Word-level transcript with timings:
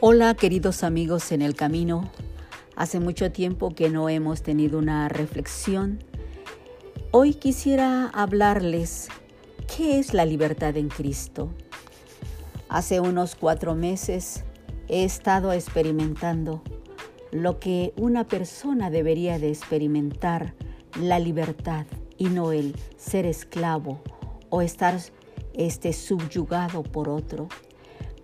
Hola 0.00 0.34
queridos 0.34 0.84
amigos 0.84 1.32
en 1.32 1.42
el 1.42 1.56
camino. 1.56 2.08
Hace 2.76 3.00
mucho 3.00 3.32
tiempo 3.32 3.74
que 3.74 3.90
no 3.90 4.08
hemos 4.08 4.44
tenido 4.44 4.78
una 4.78 5.08
reflexión. 5.08 5.98
Hoy 7.10 7.34
quisiera 7.34 8.08
hablarles 8.10 9.08
qué 9.66 9.98
es 9.98 10.14
la 10.14 10.24
libertad 10.24 10.76
en 10.76 10.86
Cristo. 10.86 11.50
Hace 12.68 13.00
unos 13.00 13.34
cuatro 13.34 13.74
meses 13.74 14.44
he 14.86 15.02
estado 15.02 15.52
experimentando 15.52 16.62
lo 17.32 17.58
que 17.58 17.92
una 17.96 18.22
persona 18.28 18.90
debería 18.90 19.40
de 19.40 19.48
experimentar, 19.48 20.54
la 21.02 21.18
libertad 21.18 21.86
y 22.16 22.26
no 22.26 22.52
el 22.52 22.76
ser 22.96 23.26
esclavo 23.26 24.00
o 24.48 24.62
estar 24.62 25.00
este, 25.54 25.92
subyugado 25.92 26.84
por 26.84 27.08
otro. 27.08 27.48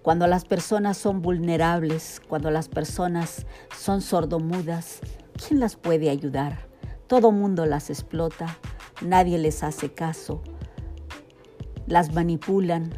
Cuando 0.05 0.27
las 0.27 0.45
personas 0.45 0.99
son 0.99 1.23
vulnerables, 1.23 2.21
cuando 2.29 2.51
las 2.51 2.69
personas 2.69 3.47
son 3.75 4.03
sordomudas, 4.03 5.01
¿quién 5.33 5.61
las 5.61 5.77
puede 5.77 6.11
ayudar? 6.11 6.69
Todo 7.07 7.33
mundo 7.33 7.65
las 7.65 7.89
explota, 7.89 8.59
nadie 9.01 9.39
les 9.39 9.63
hace 9.63 9.95
caso, 9.95 10.43
las 11.87 12.13
manipulan, 12.13 12.91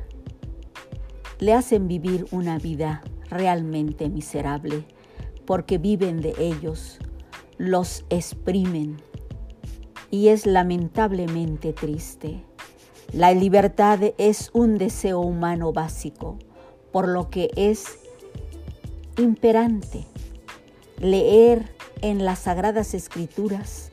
le 1.39 1.53
hacen 1.53 1.87
vivir 1.87 2.27
una 2.33 2.59
vida 2.59 3.03
realmente 3.31 4.09
miserable 4.09 4.85
porque 5.45 5.79
viven 5.79 6.21
de 6.21 6.35
ellos, 6.39 6.99
los 7.57 8.05
exprimen 8.11 8.97
y 10.11 10.27
es 10.27 10.45
lamentablemente 10.45 11.73
triste. 11.73 12.43
La 13.13 13.33
libertad 13.33 14.01
es 14.19 14.51
un 14.55 14.77
deseo 14.77 15.21
humano 15.21 15.73
básico 15.73 16.37
por 16.97 17.09
lo 17.09 17.29
que 17.29 17.51
es 17.57 17.99
imperante. 19.19 20.07
Leer 20.99 21.69
en 22.01 22.25
las 22.25 22.39
sagradas 22.39 22.95
escrituras 22.95 23.91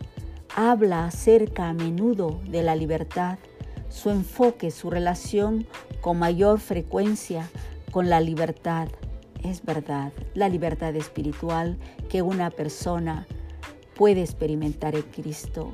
habla 0.56 1.08
acerca 1.08 1.68
a 1.68 1.74
menudo 1.74 2.40
de 2.48 2.64
la 2.64 2.78
libertad, 2.78 3.40
su 3.90 4.10
enfoque, 4.10 4.72
su 4.72 4.90
relación 4.90 5.68
con 6.00 6.18
mayor 6.18 6.62
frecuencia 6.62 7.50
con 7.92 8.10
la 8.10 8.22
libertad. 8.22 8.88
Es 9.44 9.66
verdad, 9.66 10.14
la 10.34 10.48
libertad 10.48 10.96
espiritual 10.96 11.78
que 12.10 12.22
una 12.22 12.52
persona 12.52 13.28
puede 13.96 14.22
experimentar 14.22 14.96
en 14.96 15.02
Cristo. 15.02 15.74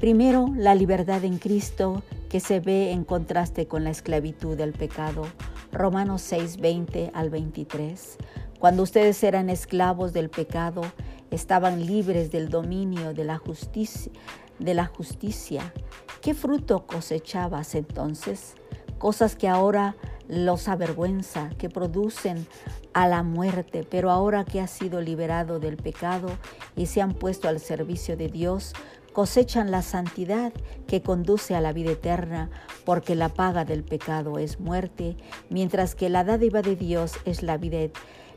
Primero, 0.00 0.52
la 0.56 0.74
libertad 0.74 1.22
en 1.22 1.38
Cristo 1.38 2.02
que 2.28 2.40
se 2.40 2.58
ve 2.58 2.90
en 2.90 3.04
contraste 3.04 3.68
con 3.68 3.84
la 3.84 3.90
esclavitud 3.90 4.56
del 4.56 4.72
pecado. 4.72 5.26
Romanos 5.72 6.22
6, 6.22 6.58
20 6.58 7.10
al 7.14 7.30
23. 7.30 8.18
Cuando 8.58 8.82
ustedes 8.82 9.22
eran 9.22 9.50
esclavos 9.50 10.12
del 10.12 10.30
pecado, 10.30 10.82
estaban 11.30 11.86
libres 11.86 12.30
del 12.30 12.48
dominio 12.48 13.14
de 13.14 13.24
la 13.24 13.38
justicia. 13.38 14.12
De 14.58 14.74
la 14.74 14.86
justicia. 14.86 15.72
¿Qué 16.20 16.34
fruto 16.34 16.86
cosechabas 16.86 17.74
entonces? 17.74 18.54
Cosas 18.98 19.36
que 19.36 19.48
ahora 19.48 19.94
los 20.26 20.68
avergüenza, 20.68 21.50
que 21.58 21.68
producen 21.68 22.46
a 22.92 23.06
la 23.06 23.22
muerte, 23.22 23.86
pero 23.88 24.10
ahora 24.10 24.44
que 24.44 24.60
has 24.60 24.70
sido 24.70 25.00
liberado 25.00 25.60
del 25.60 25.76
pecado 25.76 26.28
y 26.74 26.86
se 26.86 27.00
han 27.00 27.14
puesto 27.14 27.48
al 27.48 27.60
servicio 27.60 28.16
de 28.16 28.28
Dios, 28.28 28.72
cosechan 29.18 29.72
la 29.72 29.82
santidad 29.82 30.52
que 30.86 31.02
conduce 31.02 31.56
a 31.56 31.60
la 31.60 31.72
vida 31.72 31.90
eterna, 31.90 32.50
porque 32.84 33.16
la 33.16 33.28
paga 33.28 33.64
del 33.64 33.82
pecado 33.82 34.38
es 34.38 34.60
muerte, 34.60 35.16
mientras 35.50 35.96
que 35.96 36.08
la 36.08 36.22
dádiva 36.22 36.62
de 36.62 36.76
Dios 36.76 37.14
es 37.24 37.42
la 37.42 37.56
vida 37.56 37.78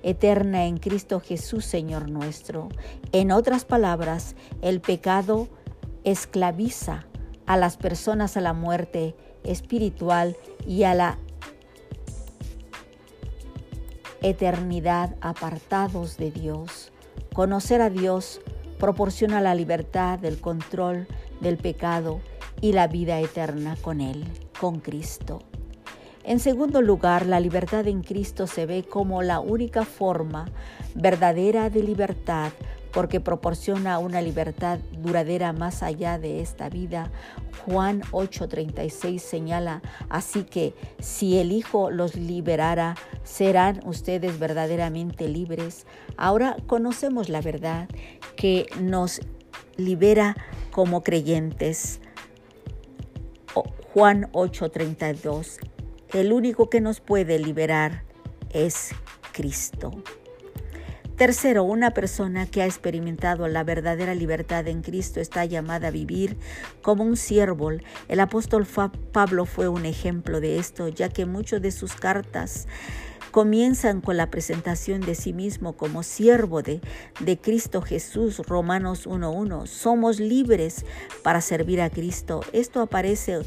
eterna 0.02 0.66
en 0.66 0.78
Cristo 0.78 1.20
Jesús, 1.20 1.66
Señor 1.66 2.10
nuestro. 2.10 2.70
En 3.12 3.32
otras 3.32 3.64
palabras, 3.64 4.36
el 4.64 4.82
pecado 4.82 5.50
esclaviza 6.04 7.06
a 7.46 7.58
las 7.58 7.78
personas 7.78 8.36
a 8.36 8.42
la 8.42 8.54
muerte 8.54 9.16
espiritual 9.44 10.36
y 10.66 10.82
a 10.82 10.96
la 10.96 11.20
eternidad 14.24 15.16
apartados 15.22 16.18
de 16.18 16.32
Dios. 16.32 16.92
Conocer 17.34 17.82
a 17.82 17.92
Dios 17.92 18.42
proporciona 18.82 19.42
la 19.42 19.54
libertad 19.54 20.18
del 20.18 20.42
control 20.42 21.08
del 21.40 21.58
pecado 21.58 22.20
y 22.62 22.74
la 22.74 22.88
vida 22.88 23.20
eterna 23.20 23.78
con 23.80 24.02
Él, 24.02 24.26
con 24.60 24.80
Cristo. 24.80 25.44
En 26.24 26.40
segundo 26.40 26.82
lugar, 26.82 27.28
la 27.28 27.40
libertad 27.40 27.88
en 27.88 28.02
Cristo 28.02 28.48
se 28.48 28.66
ve 28.66 28.84
como 28.84 29.22
la 29.22 29.40
única 29.40 29.86
forma 29.86 30.50
verdadera 30.96 31.70
de 31.70 31.84
libertad 31.84 32.52
porque 32.92 33.20
proporciona 33.20 34.00
una 34.00 34.22
libertad 34.22 34.80
duradera 35.00 35.54
más 35.54 35.84
allá 35.84 36.18
de 36.18 36.42
esta 36.42 36.70
vida. 36.70 37.12
Juan 37.66 38.02
8:36 38.12 39.20
señala, 39.20 39.82
así 40.10 40.44
que 40.44 40.74
si 41.00 41.38
el 41.38 41.52
Hijo 41.52 41.92
los 41.92 42.16
liberara, 42.16 42.96
serán 43.24 43.82
ustedes 43.86 44.40
verdaderamente 44.40 45.28
libres. 45.28 45.86
Ahora 46.18 46.58
conocemos 46.68 47.30
la 47.30 47.42
verdad 47.42 47.88
que 48.36 48.68
nos 48.80 49.22
libera 49.78 50.36
como 50.72 51.04
creyentes. 51.04 52.02
Juan 53.94 54.30
8:32. 54.32 55.60
El 56.14 56.32
único 56.32 56.70
que 56.70 56.82
nos 56.82 57.02
puede 57.02 57.40
liberar 57.40 58.04
es 58.50 58.92
Cristo. 59.34 59.92
Tercero, 61.22 61.64
una 61.64 61.92
persona 61.92 62.48
que 62.48 62.64
ha 62.64 62.66
experimentado 62.66 63.48
la 63.48 63.64
verdadera 63.64 64.16
libertad 64.16 64.68
en 64.68 64.82
Cristo 64.82 65.20
está 65.20 65.46
llamada 65.46 65.90
a 65.90 65.92
vivir 65.92 66.36
como 66.82 67.04
un 67.04 67.16
siervo. 67.16 67.70
El 68.08 68.20
apóstol 68.20 68.66
Pablo 69.12 69.46
fue 69.46 69.68
un 69.68 69.86
ejemplo 69.86 70.40
de 70.40 70.58
esto, 70.58 70.88
ya 70.88 71.10
que 71.10 71.28
muchas 71.28 71.62
de 71.62 71.70
sus 71.70 71.94
cartas 71.94 72.68
comienzan 73.30 74.02
con 74.02 74.18
la 74.18 74.32
presentación 74.32 75.02
de 75.02 75.14
sí 75.14 75.32
mismo 75.32 75.74
como 75.74 76.02
siervo 76.02 76.64
de, 76.64 76.82
de 77.20 77.38
Cristo 77.38 77.84
Jesús, 77.84 78.40
Romanos 78.40 79.06
1.1. 79.06 79.68
Somos 79.68 80.20
libres 80.20 80.88
para 81.22 81.42
servir 81.42 81.82
a 81.82 81.92
Cristo. 81.92 82.42
Esto 82.52 82.82
aparece, 82.82 83.42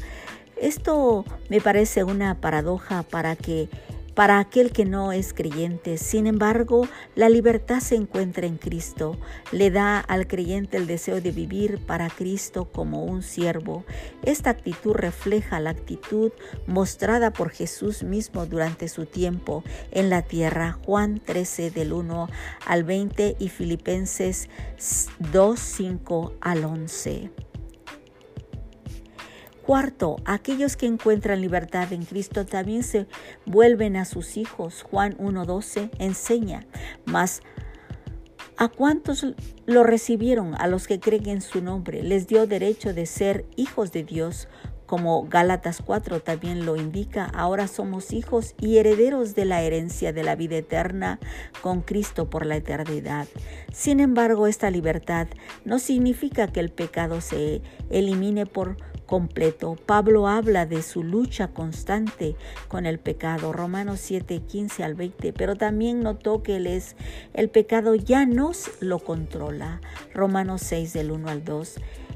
esto 0.55 1.25
me 1.49 1.59
parece 1.59 2.05
una 2.05 2.39
paradoja 2.39 3.03
para 3.03 3.35
que 3.35 3.67
para 4.15 4.39
aquel 4.39 4.71
que 4.71 4.85
no 4.85 5.11
es 5.11 5.33
creyente. 5.33 5.97
Sin 5.97 6.25
embargo, 6.25 6.87
la 7.15 7.29
libertad 7.29 7.81
se 7.81 7.95
encuentra 7.95 8.47
en 8.47 8.57
Cristo. 8.57 9.17
Le 9.51 9.69
da 9.69 9.99
al 9.99 10.27
creyente 10.27 10.77
el 10.77 10.87
deseo 10.87 11.21
de 11.21 11.31
vivir 11.31 11.79
para 11.85 12.09
Cristo 12.09 12.65
como 12.71 13.03
un 13.03 13.21
siervo. 13.21 13.83
Esta 14.23 14.49
actitud 14.49 14.93
refleja 14.93 15.59
la 15.59 15.71
actitud 15.71 16.31
mostrada 16.65 17.31
por 17.31 17.49
Jesús 17.49 18.03
mismo 18.03 18.45
durante 18.45 18.87
su 18.87 19.05
tiempo 19.05 19.63
en 19.91 20.09
la 20.09 20.21
tierra. 20.21 20.79
Juan 20.85 21.19
13 21.23 21.69
del 21.71 21.93
1 21.93 22.29
al 22.65 22.83
20 22.83 23.35
y 23.37 23.49
Filipenses 23.49 24.49
2, 25.31 25.59
5 25.59 26.33
al 26.39 26.63
11. 26.63 27.44
Cuarto, 29.65 30.17
aquellos 30.25 30.77
que 30.77 30.85
encuentran 30.85 31.41
libertad 31.41 31.91
en 31.91 32.05
Cristo 32.05 32.45
también 32.45 32.83
se 32.83 33.07
vuelven 33.47 33.95
a 33.95 34.05
sus 34.05 34.37
hijos. 34.37 34.83
Juan 34.83 35.17
1.12 35.17 35.89
enseña, 35.97 36.67
mas 37.05 37.41
a 38.57 38.67
cuántos 38.67 39.25
lo 39.65 39.83
recibieron, 39.83 40.53
a 40.53 40.67
los 40.67 40.85
que 40.85 40.99
creen 40.99 41.27
en 41.29 41.41
su 41.41 41.63
nombre, 41.63 42.03
les 42.03 42.27
dio 42.27 42.45
derecho 42.45 42.93
de 42.93 43.07
ser 43.07 43.45
hijos 43.55 43.91
de 43.91 44.03
Dios, 44.03 44.47
como 44.85 45.27
Gálatas 45.27 45.81
4 45.83 46.21
también 46.21 46.65
lo 46.65 46.75
indica, 46.75 47.25
ahora 47.25 47.67
somos 47.67 48.13
hijos 48.13 48.53
y 48.61 48.77
herederos 48.77 49.33
de 49.33 49.45
la 49.45 49.63
herencia 49.63 50.13
de 50.13 50.23
la 50.23 50.35
vida 50.35 50.57
eterna 50.57 51.19
con 51.61 51.81
Cristo 51.81 52.29
por 52.29 52.45
la 52.45 52.57
eternidad. 52.57 53.27
Sin 53.73 53.99
embargo, 53.99 54.45
esta 54.45 54.69
libertad 54.69 55.27
no 55.63 55.79
significa 55.79 56.47
que 56.47 56.59
el 56.59 56.69
pecado 56.69 57.19
se 57.19 57.63
elimine 57.89 58.45
por 58.45 58.77
completo. 59.05 59.75
Pablo 59.85 60.27
habla 60.27 60.65
de 60.65 60.81
su 60.81 61.03
lucha 61.03 61.49
constante 61.49 62.35
con 62.67 62.85
el 62.85 62.99
pecado, 62.99 63.53
Romanos 63.53 63.99
7, 64.01 64.41
15 64.41 64.83
al 64.83 64.95
20, 64.95 65.33
pero 65.33 65.55
también 65.55 66.01
notó 66.01 66.43
que 66.43 66.57
él 66.57 66.67
es, 66.67 66.95
el 67.33 67.49
pecado 67.49 67.95
ya 67.95 68.25
nos 68.25 68.69
lo 68.81 68.99
controla, 68.99 69.81
Romanos 70.13 70.61
6 70.63 70.93
del 70.93 71.11
1 71.11 71.29
al 71.29 71.43
2. 71.43 71.75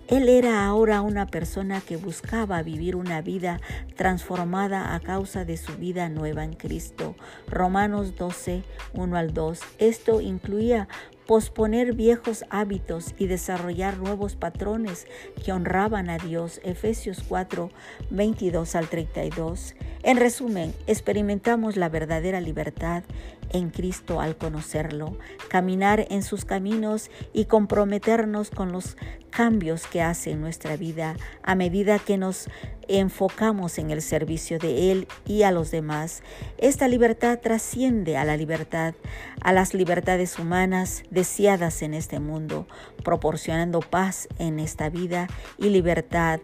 Él 0.10 0.28
era 0.28 0.66
ahora 0.66 1.02
una 1.02 1.28
persona 1.28 1.82
que 1.82 1.96
buscaba 1.96 2.64
vivir 2.64 2.96
una 2.96 3.22
vida 3.22 3.62
transformada 3.96 4.96
a 4.96 5.00
causa 5.02 5.46
de 5.46 5.56
su 5.56 5.78
vida 5.78 6.10
nueva 6.10 6.44
en 6.44 6.54
Cristo. 6.54 7.16
Romanos 7.48 8.16
12, 8.16 8.64
1 8.94 9.18
al 9.18 9.36
2. 9.36 9.60
Esto 9.78 10.20
incluía 10.20 10.88
posponer 11.30 11.94
viejos 11.94 12.44
hábitos 12.50 13.14
y 13.20 13.28
desarrollar 13.28 14.00
nuevos 14.00 14.36
patrones 14.36 15.06
que 15.46 15.52
honraban 15.52 16.10
a 16.10 16.18
Dios. 16.18 16.60
Efesios 16.64 17.24
4, 17.30 17.70
22 18.10 18.74
al 18.74 18.88
32. 18.88 19.76
En 20.02 20.18
resumen, 20.18 20.74
experimentamos 20.88 21.78
la 21.78 21.88
verdadera 21.88 22.42
libertad 22.42 23.04
en 23.52 23.70
Cristo 23.70 24.22
al 24.22 24.38
conocerlo, 24.38 25.20
caminar 25.50 26.08
en 26.10 26.24
sus 26.24 26.46
caminos 26.46 27.12
y 27.32 27.46
comprometernos 27.46 28.50
con 28.50 28.72
los 28.72 28.98
cambios 29.40 29.88
que 29.88 30.02
hace 30.02 30.32
en 30.32 30.42
nuestra 30.42 30.76
vida 30.76 31.16
a 31.44 31.56
medida 31.56 31.98
que 31.98 32.18
nos 32.18 32.50
enfocamos 32.90 33.78
en 33.78 33.90
el 33.90 34.02
servicio 34.02 34.60
de 34.60 34.92
Él 34.92 35.08
y 35.26 35.44
a 35.44 35.52
los 35.52 35.72
demás. 35.72 36.24
Esta 36.58 36.90
libertad 36.90 37.40
trasciende 37.42 38.18
a 38.18 38.26
la 38.26 38.36
libertad, 38.36 38.96
a 39.40 39.54
las 39.54 39.74
libertades 39.74 40.40
humanas 40.40 41.04
deseadas 41.10 41.84
en 41.84 41.94
este 41.94 42.20
mundo, 42.20 42.68
proporcionando 43.06 43.80
paz 43.80 44.28
en 44.40 44.60
esta 44.60 44.90
vida 44.90 45.28
y 45.58 45.70
libertad 45.70 46.42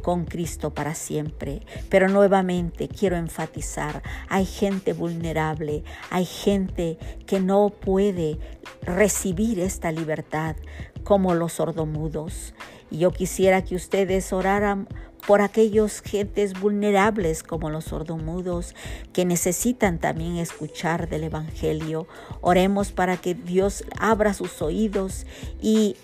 con 0.00 0.24
Cristo 0.24 0.72
para 0.72 0.94
siempre. 0.94 1.60
Pero 1.90 2.08
nuevamente 2.08 2.88
quiero 2.88 3.16
enfatizar, 3.16 4.02
hay 4.30 4.46
gente 4.46 4.94
vulnerable, 4.94 5.84
hay 6.08 6.24
gente 6.24 6.96
que 7.26 7.38
no 7.38 7.68
puede 7.68 8.38
recibir 8.82 9.60
esta 9.60 9.92
libertad 9.92 10.56
como 11.04 11.34
los 11.34 11.54
sordomudos. 11.54 12.54
Y 12.90 12.98
yo 12.98 13.10
quisiera 13.10 13.62
que 13.62 13.76
ustedes 13.76 14.32
oraran 14.32 14.88
por 15.26 15.42
aquellos 15.42 16.00
gentes 16.00 16.58
vulnerables 16.58 17.42
como 17.42 17.70
los 17.70 17.84
sordomudos 17.84 18.74
que 19.12 19.24
necesitan 19.24 19.98
también 19.98 20.36
escuchar 20.36 21.08
del 21.08 21.24
Evangelio. 21.24 22.06
Oremos 22.40 22.92
para 22.92 23.16
que 23.16 23.34
Dios 23.34 23.84
abra 23.98 24.34
sus 24.34 24.62
oídos 24.62 25.26
y 25.60 25.96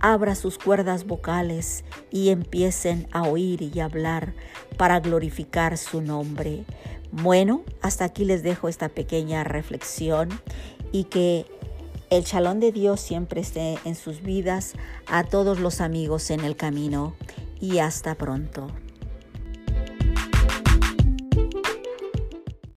abra 0.00 0.34
sus 0.34 0.58
cuerdas 0.58 1.06
vocales 1.06 1.84
y 2.10 2.30
empiecen 2.30 3.08
a 3.12 3.22
oír 3.22 3.62
y 3.62 3.80
hablar 3.80 4.34
para 4.76 5.00
glorificar 5.00 5.78
su 5.78 6.00
nombre. 6.00 6.64
Bueno, 7.10 7.62
hasta 7.80 8.04
aquí 8.04 8.24
les 8.24 8.42
dejo 8.42 8.68
esta 8.68 8.88
pequeña 8.88 9.44
reflexión 9.44 10.28
y 10.92 11.04
que 11.04 11.46
el 12.10 12.24
chalón 12.24 12.60
de 12.60 12.72
Dios 12.72 13.00
siempre 13.00 13.40
esté 13.40 13.78
en 13.84 13.94
sus 13.94 14.22
vidas 14.22 14.74
a 15.06 15.24
todos 15.24 15.60
los 15.60 15.80
amigos 15.80 16.30
en 16.30 16.40
el 16.40 16.56
camino 16.56 17.14
y 17.60 17.78
hasta 17.78 18.14
pronto. 18.14 18.68